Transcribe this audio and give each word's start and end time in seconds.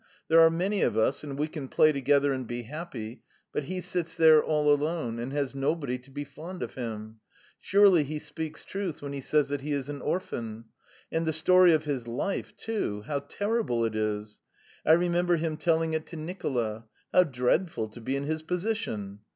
There 0.29 0.39
are 0.39 0.49
many 0.49 0.81
of 0.81 0.97
us, 0.97 1.23
and 1.23 1.37
we 1.37 1.47
can 1.47 1.67
play 1.67 1.91
together 1.91 2.33
and 2.33 2.47
be 2.47 2.63
happy, 2.63 3.21
but 3.53 3.65
he 3.65 3.81
sits 3.81 4.15
there 4.15 4.43
all 4.43 4.73
alone, 4.73 5.19
and 5.19 5.31
has 5.31 5.53
nobody 5.53 5.99
to 5.99 6.09
be 6.09 6.23
fond 6.23 6.63
of 6.63 6.73
him. 6.73 7.19
Surely 7.59 8.03
he 8.03 8.17
speaks 8.17 8.65
truth 8.65 9.03
when 9.03 9.13
he 9.13 9.21
says 9.21 9.49
that 9.49 9.61
he 9.61 9.73
is 9.73 9.89
an 9.89 10.01
orphan. 10.01 10.65
And 11.11 11.27
the 11.27 11.31
story 11.31 11.71
of 11.73 11.85
his 11.85 12.07
life, 12.07 12.57
too 12.57 13.03
how 13.05 13.19
terrible 13.19 13.85
it 13.85 13.93
is! 13.95 14.41
I 14.83 14.93
remember 14.93 15.35
him 15.35 15.55
telling 15.55 15.93
it 15.93 16.07
to 16.07 16.15
Nicola. 16.15 16.85
How 17.13 17.21
dreadful 17.23 17.87
to 17.89 18.01
be 18.01 18.15
in 18.15 18.23
his 18.23 18.41
position!" 18.41 19.19